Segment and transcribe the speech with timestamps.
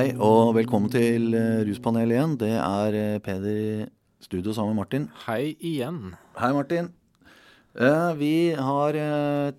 [0.00, 2.36] Hei og velkommen til eh, Ruspanelet igjen.
[2.40, 3.82] Det er eh, Peder i
[4.24, 5.02] studio sammen med Martin.
[5.26, 6.14] Hei igjen.
[6.38, 6.86] Hei, Martin.
[7.76, 8.96] Eh, Vi har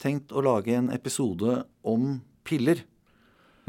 [0.02, 2.82] tenkt å lage en episode om piller.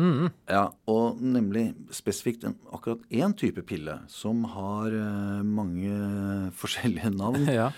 [0.00, 0.30] Mm.
[0.48, 4.96] Ja, Og nemlig spesifikt en, akkurat én type pille som har
[5.44, 5.92] mange
[6.62, 7.52] forskjellige navn.
[7.52, 7.68] Ja.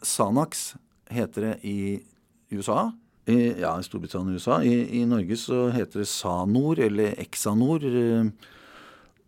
[0.00, 0.70] Sanax
[1.12, 1.78] heter det i
[2.48, 2.94] USA.
[3.30, 4.56] I, ja, i Storbritannia og USA.
[4.66, 7.84] I, I Norge så heter det Sanor eller Exanor.
[7.86, 8.30] eh,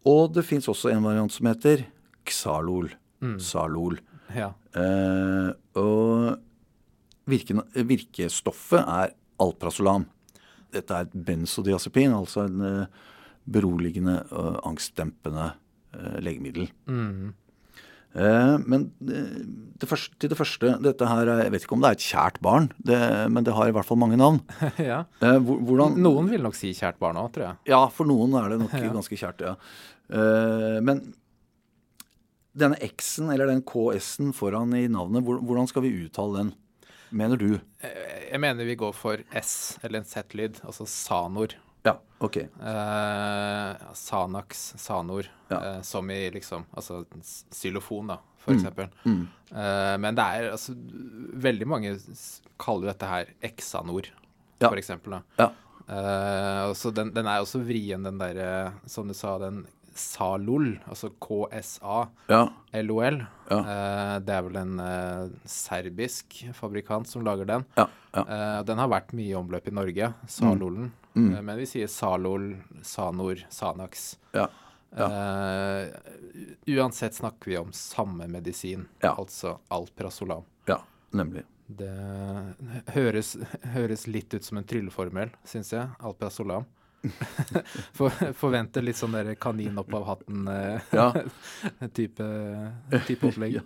[0.05, 1.87] Og det fins også en variant som heter
[2.27, 2.91] Xalol.
[3.41, 3.99] Salol.
[4.35, 4.51] ja.
[4.77, 6.35] Eh, og
[7.31, 7.55] virke,
[7.89, 10.05] virkestoffet er alprazolam.
[10.75, 12.87] Dette er et benzodiazepin, altså en eh,
[13.49, 15.53] beroligende og angstdempende
[15.95, 16.69] eh, legemiddel.
[16.91, 17.33] Mm.
[18.15, 19.41] Eh, men eh,
[19.83, 22.05] det første, til det første Dette her, er- Jeg vet ikke om det er et
[22.07, 22.99] kjært barn, det,
[23.35, 24.39] men det har i hvert fall mange navn.
[24.79, 25.01] ja.
[25.21, 27.57] Eh, hvordan, Noen vil nok si kjært barn òg, tror jeg.
[27.75, 28.93] Ja, for noen er det nok Ja.
[28.95, 29.57] ganske kjært, ja.
[30.85, 31.01] Men
[32.55, 36.53] denne X-en, eller den KS-en foran i navnet, hvordan skal vi uttale den?
[37.15, 37.49] Mener du?
[37.83, 41.57] Jeg mener vi går for S, eller en Z-lyd, altså Sanor.
[41.85, 42.37] Ja, ok.
[42.37, 45.59] Eh, Sanax, Sanor, Ja.
[45.77, 47.05] eh, som i liksom Altså
[47.53, 48.59] xylofon, da, for Mm.
[48.59, 48.89] eksempel.
[49.05, 49.29] Mm.
[49.53, 50.75] Eh, men det er altså
[51.37, 51.99] Veldig mange
[52.59, 54.07] kaller dette her Exanor,
[54.61, 54.69] Ja.
[54.69, 55.11] for eksempel.
[55.11, 55.23] Da.
[55.39, 55.51] Ja.
[55.89, 61.11] Eh, så den, den er også vrien, den derre, som du sa, den Salol, altså
[61.21, 62.09] KSA.
[62.29, 62.49] Ja.
[63.49, 63.59] Ja.
[63.61, 67.65] Eh, det er vel en eh, serbisk fabrikant som lager den.
[67.77, 67.87] Ja.
[68.15, 68.25] ja.
[68.27, 70.89] Eh, den har vært mye i omløp i Norge, Salolen.
[70.91, 70.93] Mm.
[71.17, 74.17] Eh, men vi sier Salol, Sanor, Sanax.
[74.35, 74.49] Ja.
[74.95, 75.89] Eh,
[76.77, 79.15] uansett snakker vi om samme medisin, Ja.
[79.19, 80.43] altså Alprazolam.
[80.67, 80.79] ja.
[81.15, 81.43] Nemlig.
[81.67, 81.89] Det
[82.93, 83.37] høres,
[83.73, 85.89] høres litt ut som en trylleformel, syns jeg.
[86.01, 86.65] Alprazolam.
[87.97, 92.27] For, forventer litt sånn der kanin opp av hatten-type
[93.07, 93.55] type opplegg.
[93.61, 93.63] Ja,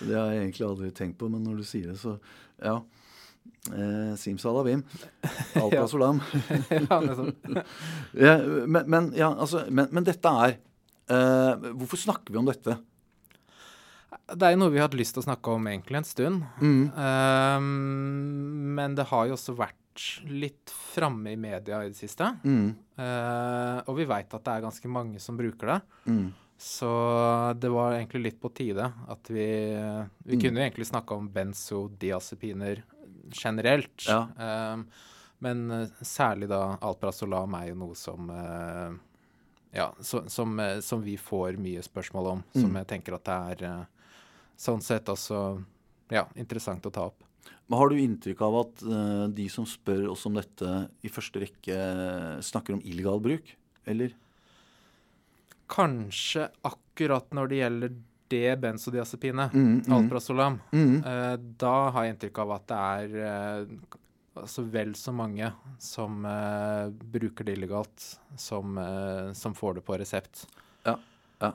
[0.00, 2.16] det har jeg egentlig aldri tenkt på, men når du sier det, så
[2.62, 2.80] ja.
[3.72, 4.82] Eh, Simsalabim.
[5.88, 6.20] Solam
[6.70, 6.98] ja,
[8.26, 8.34] ja,
[8.66, 10.58] men, men, ja, altså, men, men dette er
[11.08, 12.76] eh, Hvorfor snakker vi om dette?
[14.24, 16.44] Det er jo noe vi har hatt lyst til å snakke om egentlig en stund.
[16.62, 16.84] Mm.
[16.96, 17.66] Ehm,
[18.78, 22.30] men det har jo også vært litt framme i media i det siste.
[22.46, 22.70] Mm.
[22.96, 25.80] Eh, og vi veit at det er ganske mange som bruker det.
[26.08, 26.24] Mm.
[26.64, 26.88] Så
[27.60, 29.44] det var egentlig litt på tide at vi
[30.24, 30.40] Vi Mm.
[30.40, 32.82] kunne jo egentlig snakka om benzodiazepiner
[33.30, 34.04] generelt.
[34.08, 34.28] Ja.
[34.38, 34.86] Ehm,
[35.44, 38.94] men eh, særlig da alprazolam er jo noe som eh,
[39.74, 42.44] Ja, så, som, eh, som vi får mye spørsmål om.
[42.54, 42.76] Som Mm.
[42.82, 43.86] jeg tenker at det er
[44.56, 45.64] sånn sett også
[46.10, 47.24] ja, interessant å ta opp.
[47.66, 51.40] Men Har du inntrykk av at uh, de som spør oss om dette, i første
[51.40, 51.76] rekke
[52.44, 53.50] snakker om illegal bruk?
[53.88, 54.12] Eller?
[55.68, 57.94] Kanskje akkurat når det gjelder
[58.28, 59.92] det benzodiazepinet, Mm, mm.
[59.92, 61.04] alprazolam, Mm.
[61.04, 63.66] eh, da har jeg inntrykk av at det er eh,
[64.36, 69.98] altså vel så mange som eh, bruker det illegalt, som, eh, som får det på
[69.98, 70.46] resept.
[70.86, 70.96] Ja,
[71.40, 71.52] ja.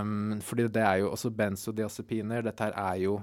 [0.00, 2.42] Um, fordi det er jo også benzodiazepiner.
[2.42, 3.18] Dette her er jo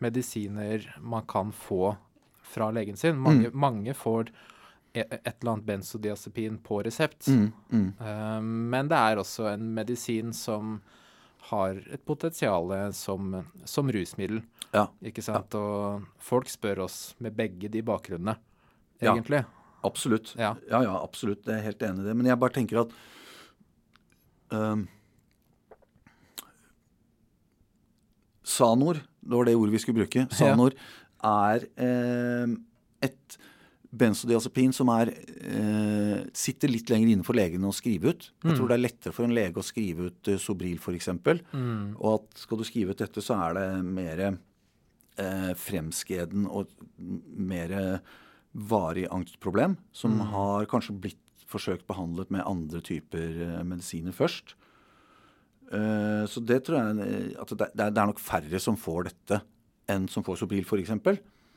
[0.00, 1.96] medisiner man kan få
[2.42, 3.18] fra legen sin.
[3.18, 4.30] Mange, mange får
[4.94, 7.28] e- et eller annet benzodiazepin på resept.
[7.28, 7.52] Mm.
[7.72, 7.92] Mm.
[8.00, 10.80] Um, men det er også en medisin som
[11.48, 13.32] har et potensial som,
[13.64, 14.42] som rusmiddel.
[14.74, 15.54] Ja, Ikke sant?
[15.58, 18.36] Og folk spør oss med begge de bakgrunnene,
[19.00, 19.14] Ja.
[19.14, 19.44] egentlig.
[19.82, 20.34] absolutt.
[20.36, 20.54] Ja.
[20.68, 21.46] ja, ja, absolutt.
[21.46, 22.16] Jeg er helt enig i det.
[22.16, 22.92] Men jeg bare tenker at
[24.52, 24.86] um,
[28.44, 30.74] Sanor, det var det ordet vi skulle bruke, Sanor
[31.24, 31.66] er
[32.44, 32.54] um,
[33.04, 33.36] et
[33.90, 38.30] benzodiazepin som er, eh, sitter litt lenger innenfor legene å skrive ut.
[38.44, 41.10] Jeg tror det er lettere for en lege å skrive ut uh, Sobril f.eks.
[41.10, 41.96] Mm.
[41.98, 46.70] Og at skal du skrive ut dette, så er det mer eh, fremskreden og
[47.34, 47.74] mer
[48.50, 54.54] varig angstproblem, som har kanskje blitt forsøkt behandlet med andre typer eh, medisiner først.
[55.70, 59.42] Eh, så det tror jeg eh, at det, det er nok færre som får dette
[59.90, 60.94] enn som får Sobril f.eks.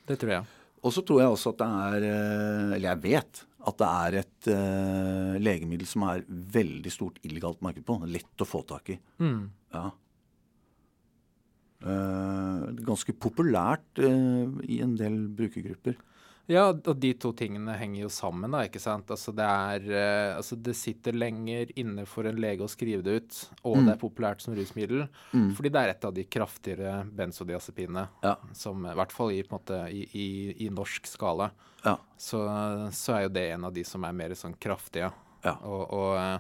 [0.10, 0.52] Det tror jeg.
[0.84, 4.16] Og så tror jeg også at det er eh, Eller jeg vet at det er
[4.20, 7.96] et uh, legemiddel som er veldig stort illegalt marked på.
[8.12, 8.98] Lett å få tak i.
[9.24, 9.46] Mm.
[9.72, 9.84] Ja.
[11.84, 15.96] Uh, ganske populært uh, i en del brukergrupper.
[16.52, 19.08] Ja, og de to tingene henger jo sammen, da, ikke sant.
[19.16, 23.14] Altså det er eh, Altså det sitter lenger inne for en lege å skrive det
[23.22, 23.86] ut, og Mm.
[23.86, 25.06] det er populært som rusmiddel.
[25.32, 28.36] Fordi det er et av de kraftigere benzodiazepinene, Ja.
[28.52, 31.52] som i hvert fall i, måte, i, i, i norsk skala.
[31.86, 31.96] Ja.
[32.18, 32.44] Så,
[32.92, 35.14] så er jo det en av de som er mer sånn kraftige.
[35.46, 35.56] Ja.
[35.64, 36.40] Og, og eh,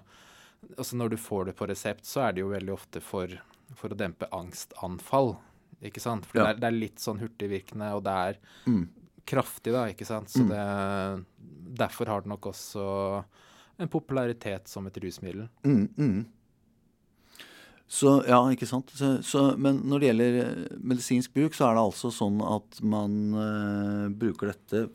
[0.78, 3.28] altså når du får det på resept, så er det jo veldig ofte for,
[3.76, 5.38] for å dempe angstanfall.
[5.84, 6.26] Ikke sant?
[6.26, 8.84] For det, er, det er litt sånn hurtigvirkende, og det er Mm.
[9.30, 10.32] Kraftig, da, ikke sant.
[10.34, 10.50] Så Mm.
[10.52, 13.24] det, derfor har det nok også
[13.80, 15.48] en popularitet som et rusmiddel.
[15.66, 16.26] Mm, mm.
[17.94, 18.90] Så, ja, ikke sant.
[18.98, 22.80] Så, så, men når det gjelder eh, medisinsk bruk, så er det altså sånn at
[22.82, 24.88] man uh, bruker dette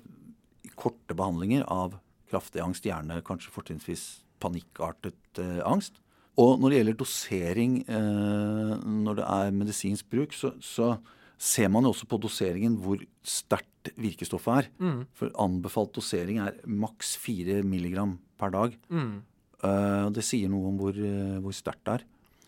[0.66, 1.94] i korte behandlinger av
[2.28, 6.00] kraftig angst, gjerne kanskje fortrinnsvis panikkartet uh, angst.
[6.38, 10.96] Og når det gjelder dosering uh, når det er medisinsk bruk, så, så
[11.38, 14.68] ser man jo også på doseringen hvor sterkt virkestoffet er.
[14.82, 15.00] Mm.
[15.16, 18.76] For anbefalt dosering er maks 4 milligram per dag.
[18.92, 19.22] Mm.
[19.62, 22.04] Uh, det sier noe om hvor, eh, hvor sterkt det er.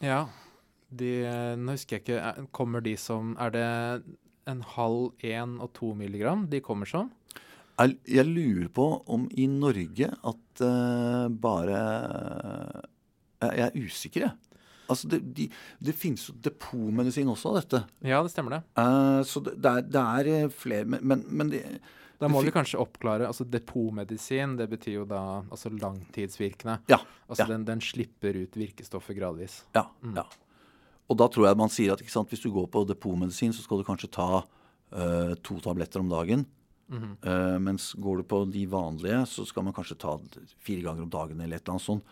[0.06, 0.20] Ja.
[0.90, 1.08] De,
[1.58, 3.66] nå husker jeg ikke er- Kommer de som Er det
[4.50, 7.12] en halv, én og to milligram de kommer som?
[7.78, 11.78] Jeg, jeg lurer på om i Norge at uh, bare
[13.40, 14.49] jeg, jeg er usikker, jeg.
[14.90, 15.46] Altså det, de,
[15.78, 17.80] det finnes jo depotmedisin også av dette.
[18.02, 18.60] Ja, det stemmer det.
[18.78, 21.62] Uh, så det, det, er, det er eh, flere Men, men, men det,
[22.20, 23.28] Da må vi kanskje oppklare.
[23.30, 26.80] altså Depotmedisin det betyr jo da altså langtidsvirkende.
[26.90, 27.00] Ja,
[27.30, 27.50] Altså ja.
[27.52, 29.62] Den, den slipper ut virkestoffet gradvis.
[29.76, 30.26] ja, ja.
[31.10, 33.80] Og da tror jeg man sier at sant, hvis du går på depotmedisin, så skal
[33.80, 36.44] du kanskje ta uh, to tabletter om dagen.
[36.90, 37.14] Mm -hmm.
[37.26, 40.20] uh, mens går du på de vanlige, så skal man kanskje ta
[40.58, 42.04] fire ganger om dagen eller et eller annet sånt.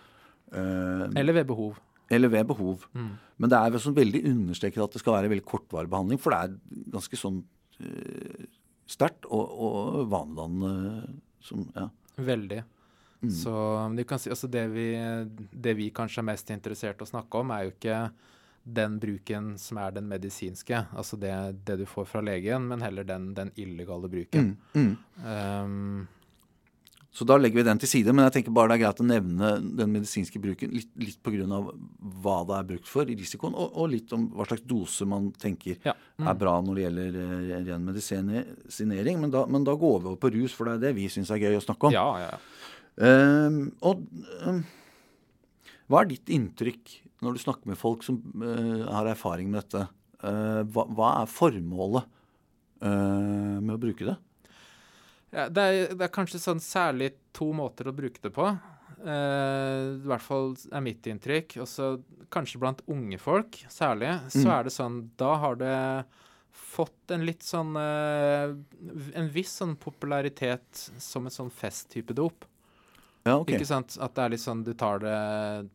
[0.52, 1.78] Uh, Eller ved behov.
[2.10, 2.86] Eller ved behov.
[2.96, 3.10] Mm.
[3.38, 6.40] Men det er sånn veldig understreket at det skal være veldig kortvarig behandling, for det
[6.40, 7.42] er ganske sånn
[7.84, 8.46] uh,
[8.88, 11.14] sterkt og, og vanedannende
[11.44, 11.90] som Ja.
[12.18, 12.64] Veldig.
[13.22, 13.30] Mm.
[13.30, 13.52] Så
[14.18, 14.88] si, altså det, vi,
[15.52, 18.00] det vi kanskje er mest interessert i å snakke om, er jo ikke
[18.68, 21.32] den bruken som er den medisinske, altså det,
[21.66, 24.52] det du får fra legen, men heller den, den illegale bruken.
[24.74, 25.24] Mm, mm.
[25.24, 26.06] Um,
[27.18, 29.06] Så da legger vi den til side, men jeg tenker bare det er greit å
[29.08, 29.48] nevne
[29.80, 31.58] den medisinske bruken litt, litt pga.
[32.22, 35.32] hva det er brukt for, i risikoen, og, og litt om hva slags dose man
[35.34, 35.96] tenker ja.
[36.20, 36.28] Mm.
[36.30, 39.18] er bra når det gjelder eh, ren medisinering.
[39.24, 41.32] Men da, men da går vi over på rus, for det er det vi syns
[41.34, 41.96] er gøy å snakke om.
[41.96, 42.68] Ja, ja, ja.
[43.08, 44.06] Ehm, og
[44.46, 44.62] um,
[45.90, 46.94] hva er ditt inntrykk
[47.26, 49.88] når du snakker med folk som uh, har erfaring med dette?
[50.22, 52.14] Uh, hva, hva er formålet
[52.78, 54.12] med å bruke det?
[55.34, 58.46] Ja, det, er, det er kanskje sånn særlig to måter å bruke det på.
[58.98, 61.58] Uh, I hvert fall er mitt inntrykk.
[61.62, 61.90] Også
[62.34, 64.14] kanskje blant unge folk særlig.
[64.32, 64.54] Så Mm.
[64.56, 66.06] er det sånn Da har det
[66.50, 68.56] fått en litt sånn uh,
[69.14, 72.44] En viss sånn popularitet som en sånn festtype dop.
[73.24, 73.52] Ja, ok.
[73.54, 73.98] Ikke sant?
[74.00, 75.68] At det er litt sånn Du tar det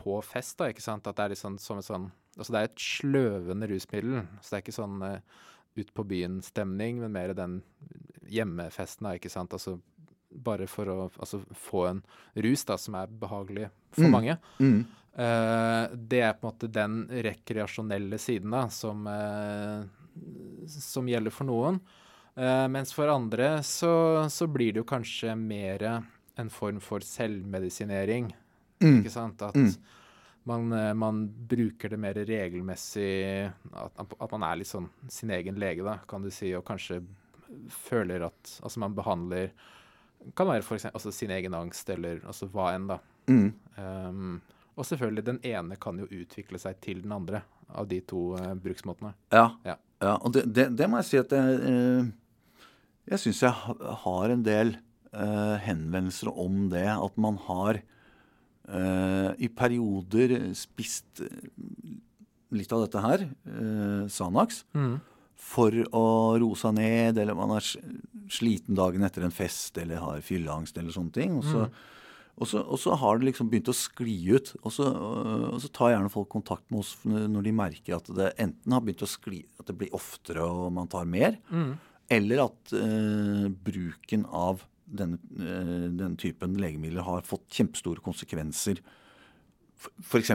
[0.00, 1.06] på fest, da, ikke sant?
[1.06, 2.08] At det er litt sånn som en sånn
[2.38, 4.22] Altså det er et sløvende rusmiddel.
[4.40, 5.18] Så det er ikke sånn uh,
[5.76, 7.60] ut på byen-stemning, men mer den
[8.30, 9.52] hjemmefesten, da, ikke sant.
[9.56, 9.78] Altså
[10.30, 12.02] bare for å altså, få en
[12.38, 14.10] rus da, som er behagelig for Mm.
[14.14, 14.36] mange.
[14.60, 14.80] Mm.
[15.18, 19.82] Uh, det er på en måte den rekreasjonelle siden da, som, uh,
[20.70, 21.80] som gjelder for noen.
[22.38, 23.90] Uh, mens for andre så,
[24.30, 25.82] så blir det jo kanskje mer
[26.38, 28.30] en form for selvmedisinering.
[28.80, 29.00] Mm.
[29.02, 29.42] Ikke sant?
[29.42, 29.74] At Mm.
[30.46, 35.84] man, man bruker det mer regelmessig at, at man er litt sånn sin egen lege,
[35.84, 37.02] da, kan du si, og kanskje
[37.70, 39.50] føler at Altså man behandler
[40.36, 42.98] Kan være for eksempel altså sin egen angst, eller altså hva enn, da.
[43.30, 43.52] Mm.
[43.78, 44.34] Um,
[44.76, 47.40] og selvfølgelig, den ene kan jo utvikle seg til den andre
[47.72, 49.14] av de to uh, bruksmåtene.
[49.32, 49.46] Ja.
[49.64, 49.78] Ja.
[50.02, 50.14] ja.
[50.18, 52.10] Og det, det, det må jeg si at jeg uh,
[53.10, 54.74] Jeg syns jeg har en del
[55.14, 56.86] uh, henvendelser om det.
[56.92, 57.82] At man har
[58.70, 61.18] i perioder spist
[62.54, 63.24] litt av dette her,
[64.06, 64.60] Sanax,
[65.40, 66.04] for å
[66.38, 67.64] roe seg ned, eller man er
[68.30, 71.38] sliten dagen etter en fest, eller har fylleangst, eller sånne ting.
[71.40, 71.64] Og så,
[72.40, 74.52] og så, og så har det liksom begynt å skli ut.
[74.62, 78.30] Og så, og så tar gjerne folk kontakt med oss når de merker at det
[78.40, 81.72] enten har begynt å skli, at det blir oftere og man tar mer, Mm.
[82.10, 88.80] eller at eh, bruken av denne, eh, denne typen legemidler har fått kjempestore konsekvenser.
[89.80, 90.32] F.eks.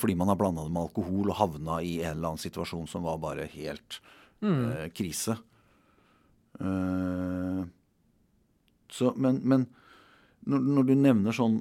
[0.00, 3.04] fordi man har blanda det med alkohol og havna i en eller annen situasjon som
[3.04, 4.00] var bare helt
[4.44, 4.64] Mm.
[4.70, 5.36] eh, krise.
[6.60, 7.64] Uh,
[8.90, 9.64] så, men, men
[10.46, 11.56] når, når du nevner sånn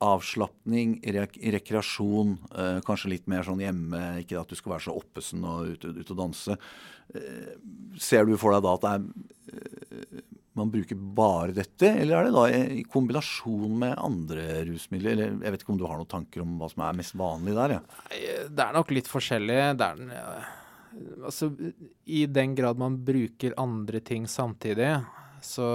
[0.00, 4.94] avslapning, rek rekreasjon, uh, kanskje litt mer sånn hjemme, ikke at du skal være så
[5.00, 7.50] oppesen og ute ut og danse, uh,
[7.98, 10.22] ser du for deg da at det er
[10.58, 12.44] man bruker bare dette, eller er det da
[12.78, 15.14] i kombinasjon med andre rusmidler?
[15.14, 17.56] Eller jeg vet ikke om du har noen tanker om hva som er mest vanlig
[17.58, 17.76] der?
[17.78, 18.46] Ja.
[18.48, 19.58] Det er nok litt forskjellig.
[19.78, 20.38] Det er, ja,
[21.24, 21.52] altså,
[22.04, 24.92] I den grad man bruker andre ting samtidig,
[25.44, 25.68] så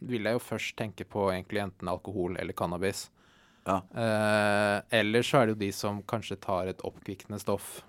[0.00, 3.06] vil jeg jo først tenke på egentlig enten alkohol eller cannabis.
[3.68, 3.82] Ja.
[3.92, 7.82] Eh, eller så er det jo de som kanskje tar et oppkvikkende stoff.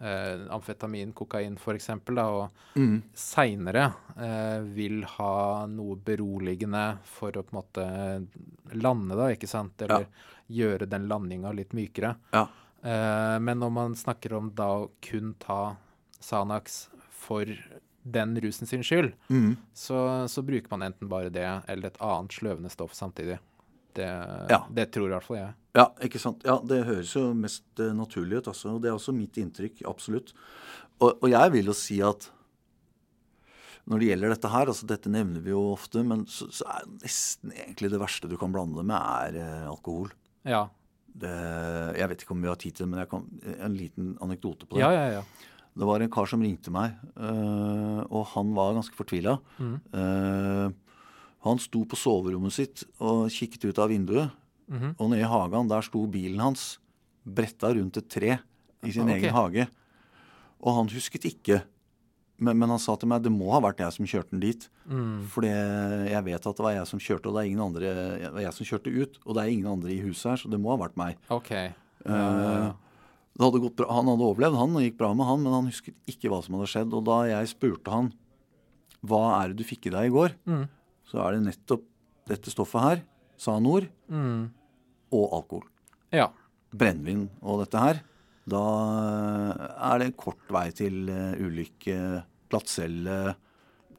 [0.00, 1.90] Eh, amfetamin, kokain f.eks.
[2.08, 3.02] Og Mm.
[3.14, 9.80] seinere eh, vil ha noe beroligende for å på en måte lande, da, ikke sant?
[9.82, 10.06] Eller
[10.50, 12.14] gjøre den landinga litt mykere.
[12.32, 12.46] Ja.
[12.82, 15.76] Eh, men når man snakker om da å kun ta
[16.18, 17.44] Sanax for
[18.02, 19.56] den rusen sin skyld, Mm.
[19.74, 23.38] så, så bruker man enten bare det eller et annet sløvende stoff samtidig.
[23.94, 24.06] Det,
[24.48, 24.64] Ja.
[24.72, 25.54] det tror i hvert fall jeg.
[25.76, 26.42] Ja, ikke sant.
[26.46, 28.50] Ja, Det høres jo mest uh, naturlig ut.
[28.50, 28.76] altså.
[28.82, 29.84] Det er også mitt inntrykk.
[29.90, 30.32] Absolutt.
[30.98, 32.30] Og, og jeg vil jo si at
[33.90, 36.90] når det gjelder dette her, altså dette nevner vi jo ofte, men så, så er
[37.00, 40.12] nesten egentlig det verste du kan blande det med, er uh, alkohol.
[40.46, 40.66] Ja.
[41.10, 41.30] Det,
[41.98, 43.24] jeg vet ikke om vi har tid til det, men jeg kan,
[43.56, 44.84] en liten anekdote på det.
[44.84, 45.56] Ja, ja, ja.
[45.80, 49.38] Det var en kar som ringte meg, uh, og han var ganske fortvila.
[49.62, 50.74] Mm.
[51.46, 54.39] han sto på soverommet sitt og kikket ut av vinduet.
[54.70, 54.94] Mhm.
[54.98, 56.78] Og nede i hagen, der sto bilen hans
[57.26, 58.38] bretta rundt et tre
[58.86, 59.18] i sin okay.
[59.18, 59.66] egen hage.
[60.60, 61.62] Og han husket ikke.
[62.40, 64.68] Men, men han sa til meg det må ha vært jeg som kjørte den dit.
[64.88, 65.26] Mm.
[65.28, 67.90] For jeg vet at det var jeg som kjørte, og det er ingen andre,
[68.22, 69.18] det var jeg som kjørte ut.
[69.26, 71.18] Og det er ingen andre i huset her, så det må ha vært meg.
[71.28, 71.74] Okay.
[72.06, 72.70] Uh,
[73.36, 73.90] det hadde bra.
[73.92, 76.56] Han hadde overlevd, han, og gikk bra med han, men han husket ikke hva som
[76.56, 76.96] hadde skjedd.
[76.96, 78.12] Og da jeg spurte han
[79.04, 80.64] hva er det du fikk i deg i går, Mm.
[81.08, 81.84] så er det nettopp
[82.28, 83.04] dette stoffet her,
[83.40, 83.86] sa han ord.
[84.12, 84.50] Mm.
[85.12, 85.66] Og alkohol.
[86.14, 86.30] ja.
[86.70, 87.96] Brennevin og dette her.
[88.46, 88.60] Da
[89.90, 91.96] er det kort vei til eh, ulykke,
[92.50, 93.16] glattcelle,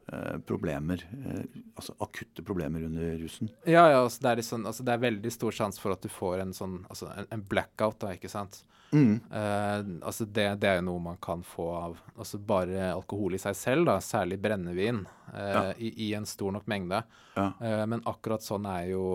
[0.07, 1.03] eh, problemer.
[1.25, 1.43] eh,
[1.75, 3.51] altså akutte problemer under rusen.
[3.65, 6.07] Ja, ja, altså det, er sånn, altså det er veldig stor sjanse for at du
[6.11, 8.63] får en sånn altså en, en blackout, da, ikke sant.
[8.91, 9.19] Mm.
[9.31, 13.39] Uh, altså det, det er jo noe man kan få av altså bare alkohol i
[13.39, 15.61] seg selv, da, særlig brennevin, uh, Ja.
[15.79, 17.03] i, i en stor nok mengde.
[17.37, 17.51] Ja.
[17.59, 19.05] Uh, men akkurat sånn er jo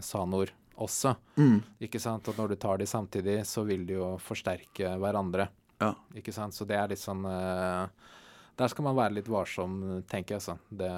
[0.00, 0.52] Sanor
[0.84, 1.14] også.
[1.38, 1.58] Mm.
[1.86, 2.28] ikke sant?
[2.30, 5.48] Og når du tar de samtidig, så vil de jo forsterke hverandre.
[5.78, 5.92] Ja.
[6.18, 6.56] ikke sant?
[6.56, 7.86] Så det er litt sånn uh,
[8.58, 10.56] Der skal man være litt varsom, tenker jeg, altså.
[10.68, 10.90] Det,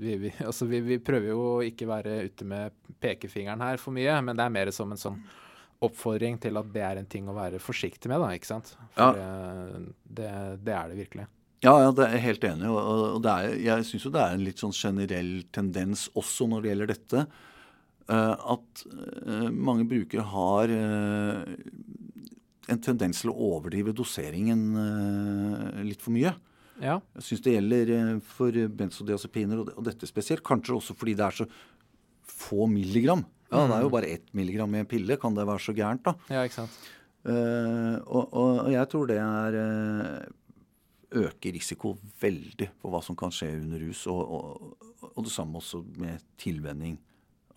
[0.00, 3.96] vi, vi, altså vi, vi prøver jo å ikke være ute med pekefingeren her for
[3.96, 5.20] mye, men det er mer som en sånn
[5.80, 8.74] oppfordring til at det er en ting å være forsiktig med, da, ikke sant?
[8.96, 10.32] For det, det,
[10.66, 11.28] det er det virkelig.
[11.60, 12.68] Ja, ja, det er helt enig.
[12.72, 16.70] Og, er, jeg syns jo det er en litt sånn generell tendens også når det
[16.72, 17.24] gjelder dette.
[18.10, 21.56] Eh, at eh, mange brukere har eh,
[22.70, 24.62] en tendens til å overdrive doseringen
[25.82, 26.30] litt for mye.
[26.80, 27.00] Ja.
[27.18, 27.90] Jeg syns det gjelder
[28.22, 30.44] for benzodiazepiner og, dette spesielt.
[30.46, 31.48] Kanskje også fordi det er så
[32.30, 33.24] få milligram.
[33.50, 35.18] Ja, Det er jo bare ett milligram i en pille.
[35.18, 36.14] Kan det være så gærent, da?
[36.30, 36.78] ja, ikke sant.
[37.20, 40.22] Uh, og, og, og jeg tror det er uh,
[41.20, 44.06] øker risiko veldig for hva som kan skje under rus.
[44.10, 46.96] Og, og, og det samme også med tilvenning,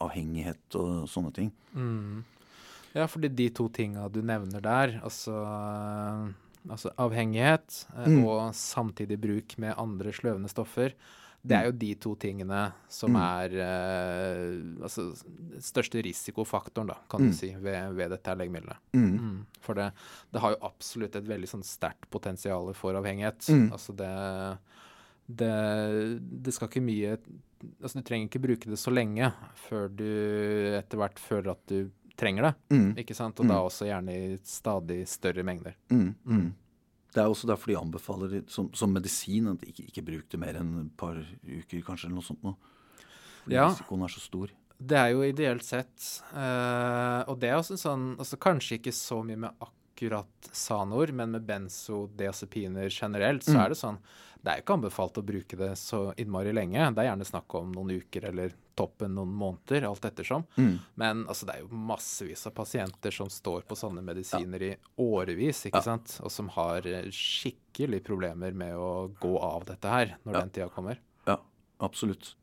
[0.06, 1.52] avhengighet og sånne ting.
[1.76, 2.24] Mm.
[2.94, 5.34] Ja, fordi de to tinga du nevner der, altså,
[6.70, 8.24] altså avhengighet eh, Mm.
[8.28, 10.94] og samtidig bruk med andre sløvende stoffer,
[11.46, 13.18] det er jo de to tingene som Mm.
[13.20, 15.10] er eh, altså
[15.60, 17.32] største risikofaktoren, da, kan Mm.
[17.32, 18.78] du si, ved, ved dette legemiddelet.
[18.94, 19.18] Mm.
[19.20, 19.46] Mm.
[19.60, 19.92] For det,
[20.32, 23.40] det har jo absolutt et veldig sånn sterkt potensial for avhengighet.
[23.50, 23.72] Mm.
[23.74, 24.58] Altså det,
[25.28, 27.18] det Det skal ikke mye
[27.82, 29.30] Altså du trenger ikke bruke det så lenge
[29.70, 30.04] før du
[30.76, 32.54] etter hvert føler at du trenger det.
[32.76, 32.90] Mm.
[33.00, 33.40] Ikke sant?
[33.40, 33.50] Og Mm.
[33.54, 35.74] da også gjerne i stadig større mengder.
[35.90, 36.14] Mm.
[36.28, 36.50] Mm.
[37.14, 40.60] Det er også derfor de anbefaler som, som medisin at ikke, ikke bruk det mer
[40.60, 42.56] enn et par uker, kanskje, eller noe sånt noe.
[43.46, 43.70] Fordi Ja.
[43.70, 44.50] risikoen er så stor.
[44.84, 46.22] Det er jo ideelt sett.
[46.34, 49.72] Uh, og det er også sånn altså Kanskje ikke så mye med akkurat
[50.52, 53.66] Sanor, men med benzodiazepiner generelt, så Mm.
[53.66, 53.98] er det sånn
[54.44, 56.94] Det er ikke anbefalt å bruke det så innmari lenge.
[56.94, 60.44] Det er gjerne snakk om noen uker eller toppen noen måneder, alt ettersom.
[60.58, 60.80] Mm.
[60.98, 65.64] Men altså, det er jo massevis av pasienter som står på sånne medisiner i årevis,
[65.72, 65.82] ikke Ja.
[65.82, 66.20] sant?
[66.22, 70.40] Og som har eh, skikkelig problemer med å gå av dette her når Ja.
[70.42, 70.98] den tida kommer.
[71.26, 71.38] Ja,
[71.80, 72.34] absolutt.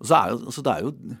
[0.00, 1.16] Og så er jo, altså det er jo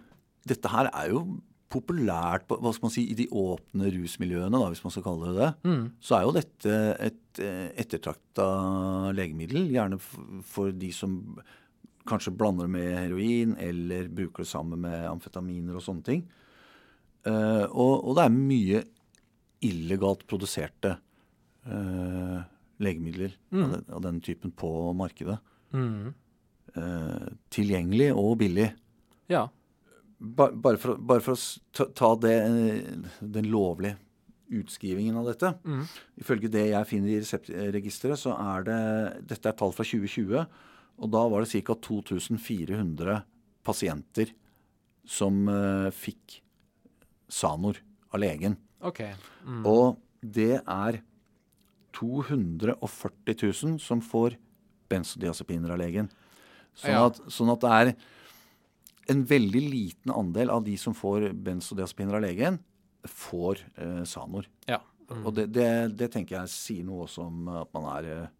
[0.46, 1.40] Dette her er jo
[1.72, 5.38] populært hva skal man si, i de åpne rusmiljøene, da, hvis man skal kalle det
[5.40, 5.50] det.
[5.70, 5.82] Mm.
[6.04, 6.76] Så er jo dette
[7.08, 8.46] et eh, ettertrakta
[9.16, 9.98] legemiddel, gjerne
[10.44, 11.16] for de som
[12.08, 16.24] kanskje blander det med heroin eller bruker det sammen med amfetaminer og sånne ting.
[17.22, 18.80] Uh, og, og det er mye
[19.62, 20.96] illegalt produserte
[21.70, 22.40] uh,
[22.82, 23.62] legemidler Mm.
[23.62, 25.36] av, den, av den typen på markedet.
[25.70, 26.10] Mm.
[26.74, 28.72] Uh, tilgjengelig og billig.
[29.30, 29.44] Ja.
[30.22, 33.96] Ba, bare, for, bare for å ta, det, eh, den lovlige
[34.52, 35.50] utskrivingen av dette.
[35.64, 35.82] Mm.
[36.22, 38.78] Ifølge det jeg finner i reseptregisteret, så er det
[39.32, 40.44] Dette er tall fra 2020.
[41.02, 41.74] Og da var det ca.
[41.88, 43.22] 2400
[43.64, 44.34] pasienter
[45.08, 46.38] som uh, fikk
[47.32, 47.80] Sanor
[48.12, 48.58] av legen.
[48.84, 49.00] OK.
[49.48, 49.62] Mm.
[49.66, 51.00] Og det er
[51.96, 54.36] 240 000 som får
[54.92, 56.10] benzodiazepiner av legen.
[56.76, 57.06] Sånn, Ja.
[57.08, 57.94] at, sånn at det er
[59.10, 62.60] en veldig liten andel av de som får benzodiazepiner av legen,
[63.08, 64.46] får eh, Sanor.
[64.70, 64.80] Ja.
[65.10, 65.24] Mm.
[65.26, 65.68] Og det, det,
[65.98, 68.30] det tenker jeg sier noe også om at man er eh,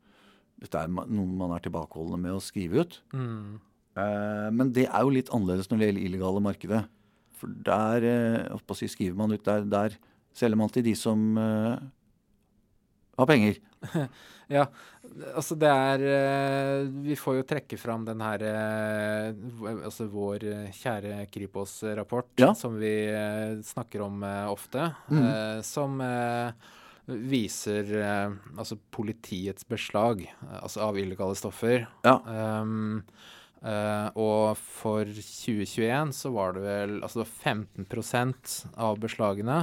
[0.62, 3.00] Dette er noe man er tilbakeholdne med å skrive ut.
[3.11, 3.57] Mm.
[3.99, 6.83] Eh, men det er jo litt annerledes når det gjelder illegale markedet.
[7.40, 9.97] For der eh, si, skriver man ut der, der
[10.38, 11.83] selger man til de som eh,
[13.19, 13.61] har penger.
[14.52, 14.66] Ja,
[15.33, 19.31] altså det er eh, Vi får jo trekke fram den her eh,
[19.78, 22.50] Altså vår eh, kjære Kripos-rapport, Ja.
[22.59, 22.92] som vi
[23.64, 24.90] snakker om ofte.
[25.09, 26.02] Eh, som
[27.02, 27.88] viser
[28.54, 30.23] altså politiets beslag
[30.61, 31.87] altså av illegale stoffer.
[32.07, 32.19] Ja.
[32.62, 33.02] Um,
[33.62, 39.61] Uh, og for 2021 så var det vel altså 15% av beslagene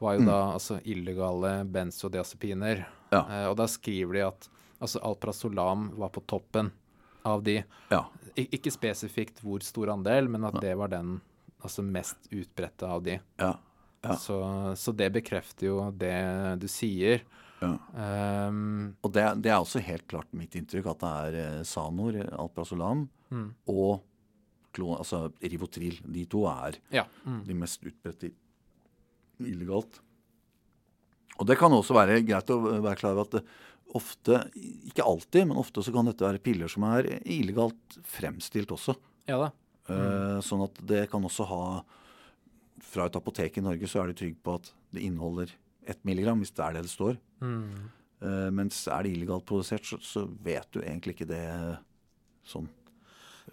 [0.00, 0.26] var jo Mm.
[0.30, 2.84] da altså illegale benzodiazepiner.
[3.12, 3.20] Ja.
[3.28, 4.48] Eh, og da skriver de at
[4.80, 6.70] altså Alprazolam var på toppen
[7.24, 7.62] av de.
[7.90, 8.06] Ja.
[8.36, 11.20] Ik ikke spesifikt hvor stor andel, men at det var den
[11.62, 13.18] altså mest utbredte av de.
[13.36, 13.54] Ja.
[14.02, 14.14] Ja.
[14.16, 14.38] Så,
[14.80, 16.14] så det bekrefter jo det
[16.62, 17.20] du sier.
[17.60, 17.74] ja.
[18.48, 22.16] Um, Og det, det er også helt klart mitt inntrykk at det er eh, Sanor,
[22.32, 24.00] Alprazolam mm, og
[24.72, 25.98] klo, altså Rivotril.
[26.06, 27.04] De to er ja.
[27.26, 28.30] Mm, de mest utbredte
[29.48, 30.00] illegalt.
[31.40, 33.44] Og det kan også være greit å være klar over at det
[33.96, 34.42] ofte,
[34.86, 38.94] ikke alltid, men ofte så kan dette være piller som er illegalt fremstilt også.
[39.30, 39.50] ja da.
[39.90, 41.62] Eh, sånn at det kan også ha
[42.90, 45.50] Fra et apotek i Norge så er du trygg på at det inneholder
[45.86, 47.18] ett milligram, hvis det er det det står.
[47.44, 47.90] Mm.
[48.24, 51.44] Eh, mens er det illegalt produsert, så, så vet du egentlig ikke det
[52.48, 52.66] sånn.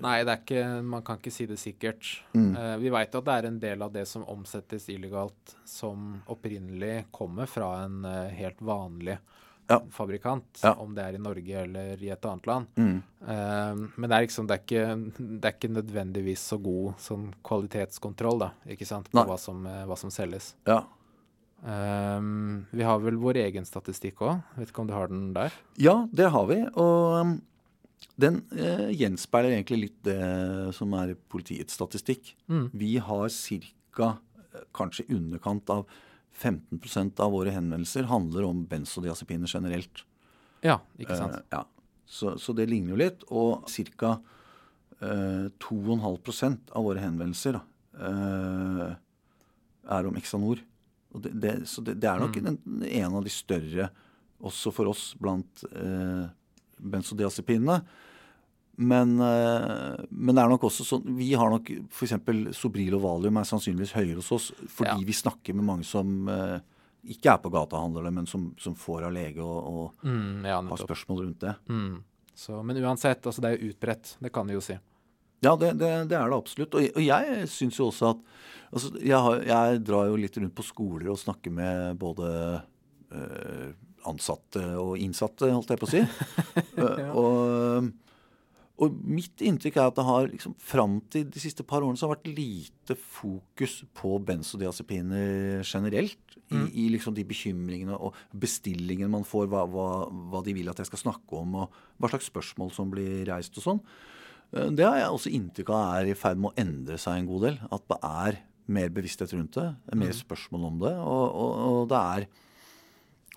[0.03, 2.05] Nei, det er ikke, man kan ikke si det sikkert.
[2.37, 2.51] Mm.
[2.53, 7.07] Uh, vi veit at det er en del av det som omsettes illegalt, som opprinnelig
[7.15, 9.17] kommer fra en uh, helt vanlig
[9.67, 9.81] Ja.
[9.91, 10.75] fabrikant, Ja.
[10.79, 12.67] om det er i Norge eller i et annet land.
[12.77, 13.01] Mm.
[13.21, 17.33] Uh, men det er liksom, det er, ikke, det er ikke nødvendigvis så god sånn
[17.43, 20.53] kvalitetskontroll, da, ikke sant, på hva som, hva som selges.
[20.69, 20.83] Ja.
[21.65, 25.51] Um, vi har vel vår egen statistikk òg, vet ikke om du har den der?
[25.81, 26.61] ja, det har vi.
[26.77, 27.31] Og um,
[28.17, 32.35] den eh, gjenspeiler egentlig litt det som er politiets statistikk.
[32.49, 32.67] Mm.
[32.73, 33.29] Vi har
[33.97, 34.11] ca.
[34.73, 35.85] kanskje i underkant av
[36.37, 40.03] 15% av våre henvendelser handler om benzodiazepiner generelt.
[40.65, 41.35] Ja, ikke sant.
[41.39, 41.63] Eh, ja.
[42.05, 43.25] så, så det ligner jo litt.
[43.29, 43.65] Og
[43.97, 44.17] ca.
[45.01, 47.61] Eh, 2,5 av våre henvendelser da,
[48.01, 48.95] eh,
[49.97, 50.61] er om Exanor.
[51.13, 52.47] Og det, det, så det, det er nok Mm.
[52.49, 53.89] en, en av de større,
[54.41, 56.25] også for oss, blant eh,
[56.79, 57.81] benzodiazepinene.
[58.77, 62.11] Men, eh, men det er nok også sånn Vi har nok f.eks.
[62.53, 65.05] Sobril og Valium er sannsynligvis høyere hos oss fordi Ja.
[65.07, 66.59] vi snakker med mange som eh,
[67.07, 70.77] ikke er på gatahandlere, men som, som får av lege og, og Mm, ja, har
[70.77, 71.55] spørsmål rundt det.
[71.69, 72.03] Mm.
[72.35, 74.75] Så, men uansett, altså det er jo utbredt, det kan vi jo si.
[75.41, 76.75] Ja, det, det, det er det absolutt.
[76.75, 78.21] Og, og jeg syns jo også at
[78.73, 82.29] altså, jeg, har, jeg drar jo litt rundt på skoler og snakker med både
[83.13, 83.71] eh,
[84.09, 86.03] ansatte og innsatte, holdt jeg på å si.
[86.81, 87.09] ja.
[87.11, 87.89] og,
[88.77, 92.07] og mitt inntrykk er at det har liksom, fram til de siste par årene så
[92.07, 96.21] har vært lite fokus på benzodiazepiner generelt.
[96.47, 99.87] I, I liksom de bekymringene og bestillingene man får, hva, hva,
[100.31, 103.57] hva de vil at jeg skal snakke om, og hva slags spørsmål som blir reist
[103.59, 103.81] og sånn.
[104.55, 107.27] Eh, Det har jeg også inntrykk av er i ferd med å endre seg en
[107.27, 107.57] god del.
[107.67, 108.39] At det er
[108.77, 110.93] mer bevissthet rundt det, er mer spørsmål om det.
[111.01, 112.27] Og, og, og det er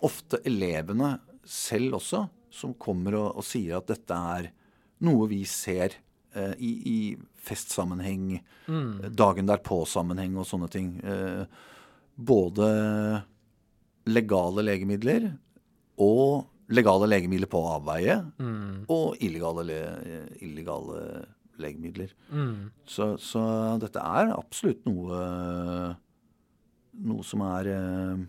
[0.06, 4.50] ofte elevene selv også som kommer og, og sier at dette er
[5.06, 5.94] noe vi ser
[6.34, 6.98] eh, i, i
[7.40, 8.40] festsammenheng,
[9.16, 10.90] dagen derpå-sammenheng og sånne ting.
[11.00, 11.44] Eh,
[12.20, 12.66] både
[14.10, 15.30] legale legemidler
[16.00, 18.84] og legale legemidler på avveie Mm.
[18.92, 19.78] og illegale, le,
[20.44, 21.24] illegale
[21.60, 22.12] legemidler.
[22.30, 22.70] Mm.
[22.88, 23.42] Så, så
[23.82, 25.96] dette er absolutt noe
[27.00, 28.22] noe som er eh,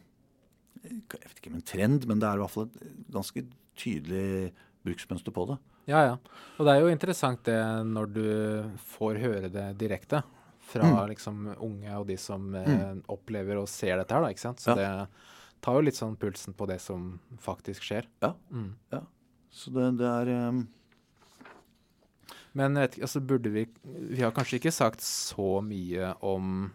[0.83, 3.43] Jeg vet ikke om en trend, men det er i hvert fall et ganske
[3.77, 4.51] tydelig
[4.85, 5.57] bruksmønster på det.
[5.89, 6.15] Ja, ja.
[6.57, 8.23] Og det er jo interessant det når du
[8.95, 10.23] får høre det direkte
[10.71, 11.09] fra Mm.
[11.09, 14.59] liksom unge og de som eh, opplever og ser dette her, da, ikke sant.
[14.63, 14.75] Så Ja.
[14.75, 15.07] det
[15.61, 18.05] tar jo litt sånn pulsen på det som faktisk skjer.
[18.21, 18.33] Ja.
[18.51, 18.75] Mm.
[19.51, 20.67] Så det, det er um...
[22.53, 26.71] Men altså burde vi Vi har kanskje ikke sagt så mye om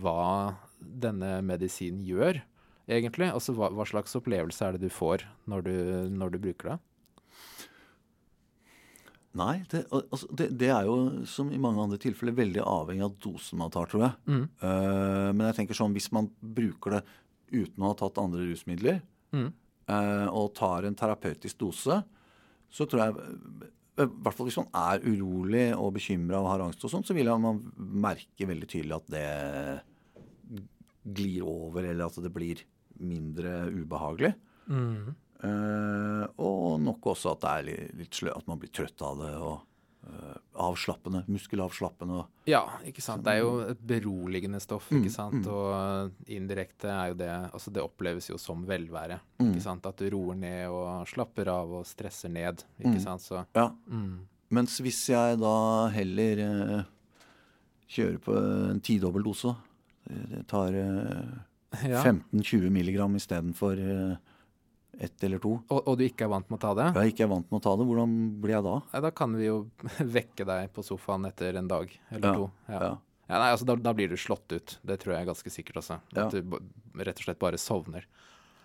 [0.00, 2.40] hva denne medisinen gjør,
[2.90, 3.30] egentlig.
[3.32, 5.74] Altså hva, hva slags opplevelse er det du får når du,
[6.14, 6.78] når du bruker det?
[9.38, 13.12] Nei, det, altså, det, det er jo som i mange andre tilfeller veldig avhengig av
[13.22, 14.16] dosen man tar, tror jeg.
[14.26, 14.46] Mm.
[14.58, 17.02] Uh, men jeg tenker sånn, hvis man bruker det
[17.52, 19.52] uten å ha tatt andre rusmidler, Mm.
[19.86, 22.00] uh, og tar en terapeutisk dose,
[22.66, 23.68] så tror jeg eh,
[24.02, 27.14] I hvert fall hvis man er urolig og bekymra og har angst og sånt, så
[27.14, 29.28] vil man merke veldig tydelig at det
[31.14, 32.64] glir over, eller at det blir
[33.00, 34.34] mindre ubehagelig.
[34.68, 35.14] Mm.
[35.40, 39.18] Uh, og nok også at det er litt, litt slø, at man blir trøtt av
[39.22, 39.30] det.
[39.40, 39.60] og
[40.10, 40.36] uh,
[40.66, 41.22] Avslappende.
[41.32, 42.26] Muskelavslappende.
[42.50, 43.24] Ja, ikke sant.
[43.24, 45.40] Det er jo et beroligende stoff, ikke Mm, sant.
[45.40, 45.48] mm.
[45.48, 49.20] Og indirekte er jo det Altså, det oppleves jo som velvære.
[49.40, 49.52] Mm.
[49.54, 49.86] Ikke sant.
[49.86, 52.64] At du roer ned og slapper av og stresser ned.
[52.78, 53.00] Ikke Mm.
[53.00, 53.20] sant.
[53.22, 53.70] Så Ja.
[53.88, 54.26] mm.
[54.52, 56.82] Mens hvis jeg da heller uh,
[57.88, 58.36] kjører på
[58.72, 59.54] en tidobbel dose,
[60.10, 60.72] det tar
[61.86, 62.02] ja.
[62.02, 64.16] 15-20 milligram istedenfor uh,
[65.00, 66.88] ett eller to, Og, og du ikke er vant med å ta det?
[66.98, 68.74] jeg ikke er vant med å ta det, hvordan blir jeg da?
[68.92, 69.60] Ja, da kan vi jo
[70.18, 72.50] vekke deg på sofaen etter en dag eller Ja, to.
[72.68, 72.82] Ja.
[72.88, 72.90] Ja.
[73.30, 74.72] Ja, nei, altså da, da blir du slått ut.
[74.82, 76.00] Det tror jeg er ganske sikkert også.
[76.16, 76.24] Ja.
[76.26, 76.56] At du
[76.98, 78.08] rett og slett bare sovner.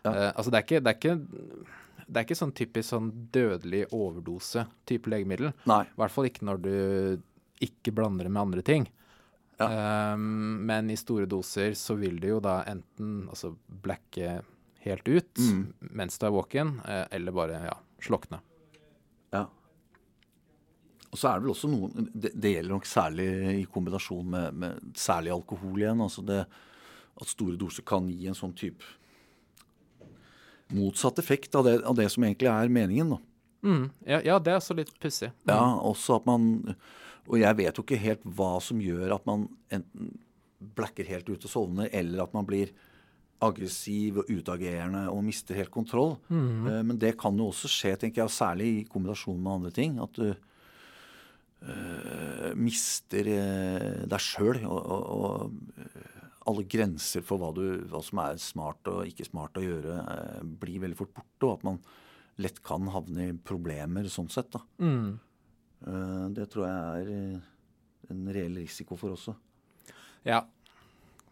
[0.01, 0.09] Ja.
[0.09, 1.67] Eh, altså det er, ikke, det, er ikke,
[2.07, 5.51] det er ikke sånn typisk sånn dødelig overdose-type legemiddel.
[5.69, 5.83] Nei.
[5.85, 6.71] I hvert fall ikke når du
[7.61, 8.89] ikke blander det med andre ting.
[9.59, 10.13] Ja.
[10.13, 14.41] Um, men i store doser så vil det jo da enten altså blacke
[14.85, 15.61] helt ut Mm.
[15.95, 18.41] mens du er våken, eh, eller bare ja, slokne.
[19.33, 19.45] Ja.
[21.09, 23.27] Og så er det vel også noen Det, det gjelder nok særlig
[23.61, 26.01] i kombinasjon med, med særlig alkohol igjen.
[26.03, 26.45] altså det
[27.15, 28.83] At store doser kan gi en sånn type
[30.75, 33.09] motsatt effekt av det, av det som egentlig er meningen.
[33.15, 33.17] da.
[33.65, 35.31] Mm, ja, ja, det er også litt pussig.
[35.43, 35.49] Mm.
[35.49, 36.75] Ja, også at man
[37.25, 40.11] Og jeg vet jo ikke helt hva som gjør at man enten
[40.75, 42.71] blacker helt ut og sovner, eller at man blir
[43.43, 46.15] aggressiv og utagerende og mister helt kontroll.
[46.29, 49.99] Eh, Men det kan jo også skje, tenker jeg, særlig i kombinasjon med andre ting.
[50.01, 50.35] At du
[51.65, 55.51] uh, mister uh, deg sjøl og, og,
[56.45, 59.95] alle grenser for hva, du, hva som er smart og ikke smart å gjøre,
[60.61, 61.41] blir veldig fort borte.
[61.47, 61.79] Og at man
[62.37, 64.51] lett kan havne i problemer sånn sett.
[64.51, 64.59] da.
[64.79, 65.19] Mm.
[65.87, 67.39] Eh, Det tror jeg er eh,
[68.11, 69.35] en reell risiko for også.
[70.25, 70.41] Ja.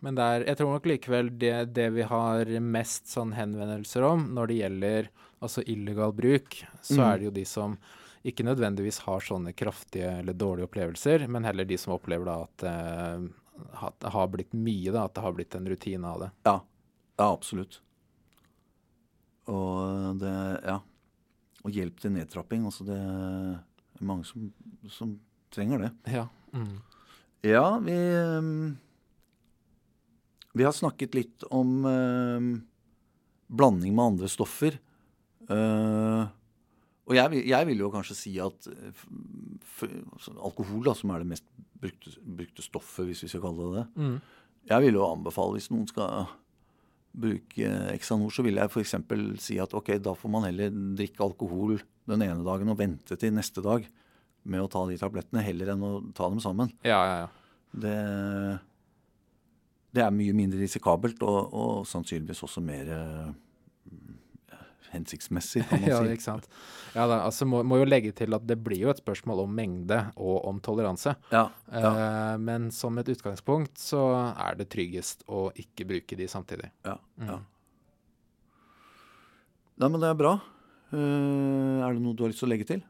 [0.03, 4.25] Men det er, jeg tror nok likevel det, det vi har mest sånn henvendelser om
[4.35, 5.09] når det gjelder
[5.41, 7.05] altså illegal bruk, så Mm.
[7.13, 7.77] er det jo de som
[8.23, 12.63] ikke nødvendigvis har sånne kraftige eller dårlige opplevelser, men heller de som opplever da at
[12.63, 13.27] eh,
[13.83, 16.31] at det har blitt mye, da, at det har blitt en rutine av det.
[16.45, 16.61] Ja,
[17.19, 17.79] ja absolutt.
[19.47, 20.79] Og det Ja.
[21.63, 22.65] Og hjelp til nedtrapping.
[22.67, 24.49] Altså det er mange som,
[24.91, 25.13] som
[25.53, 25.91] trenger det.
[26.11, 26.27] Ja.
[26.53, 26.77] Mm.
[27.43, 28.77] Ja, vi ehm,
[30.53, 32.47] Vi har snakket litt om eh,
[33.49, 34.77] blanding med andre stoffer.
[35.49, 36.23] Eh,
[37.03, 39.07] og jeg, jeg vil jo kanskje si at eh, f,
[39.65, 39.81] f,
[40.13, 41.47] altså alkohol, da, som er det mest
[41.83, 44.15] brukte, brukte stoffet, hvis vi skal kalle det det Mm.
[44.63, 46.29] Jeg vil jo anbefale, hvis noen skal
[47.13, 48.95] bruke Exanor, så vil jeg f.eks.
[49.43, 51.77] si at ok, da får man heller drikke alkohol
[52.09, 53.85] den ene dagen og vente til neste dag
[54.49, 56.73] med å ta de tablettene, heller enn å ta dem sammen.
[56.83, 57.29] Ja, ja, ja.
[57.73, 57.93] Det,
[59.95, 63.31] det er mye mindre risikabelt og, og sannsynligvis også mer eh,
[64.91, 66.11] hensiktsmessig, kan man ja, si.
[66.17, 66.47] ikke sant.
[66.95, 69.55] Ja, da, altså må, må jo legge til at det blir jo et spørsmål om
[69.55, 71.15] mengde og om toleranse.
[71.31, 74.03] Ja, ja, Eh, men som et utgangspunkt så
[74.35, 76.69] er det tryggest å ikke bruke de samtidig.
[76.85, 77.39] ja, ja.
[77.39, 77.49] Mm.
[79.81, 80.33] Nei, men det er bra.
[80.93, 82.83] Uh, er det noe du har lyst til å legge til?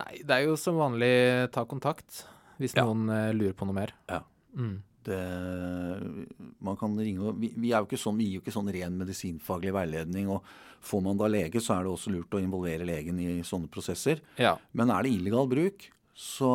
[0.00, 1.12] Nei, det er jo som vanlig
[1.54, 2.24] ta kontakt
[2.58, 2.82] hvis Ja.
[2.88, 3.92] noen uh, lurer på noe mer.
[4.10, 4.18] Ja.
[4.58, 4.80] Mm.
[5.06, 5.18] Det,
[6.62, 8.98] man kan ringe vi, vi, er jo ikke sånn, vi gir jo ikke sånn ren
[9.00, 10.30] medisinfaglig veiledning.
[10.30, 10.46] og
[10.82, 14.22] Får man da lege, så er det også lurt å involvere legen i sånne prosesser.
[14.40, 14.56] Ja.
[14.74, 16.50] Men er det illegal bruk, så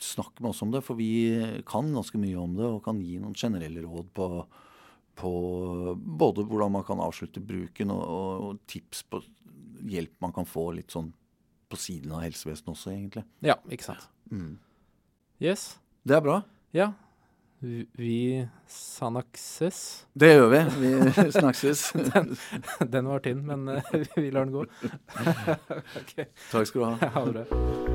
[0.00, 0.82] snakk med oss om det.
[0.86, 4.28] For vi kan ganske mye om det og kan gi noen generelle råd på,
[5.20, 5.32] på
[5.96, 9.22] både hvordan man kan avslutte bruken og, og, og tips på
[9.90, 11.12] hjelp man kan få litt sånn
[11.70, 13.22] på siden av helsevesenet også, egentlig.
[13.46, 14.08] ja, ikke sant.
[14.32, 14.56] Mm.
[15.40, 15.78] Yes.
[16.02, 16.40] Det er bra.
[16.74, 16.90] Ja.
[17.62, 20.06] Vi, sanakses.
[20.12, 20.60] Det gjør vi.
[20.80, 21.92] Vi snakses.
[22.92, 24.64] Den var tynn, men eh, vi lar den gå.
[26.00, 26.30] okay.
[26.50, 27.14] Takk skal du ha.
[27.18, 27.89] ha det bra.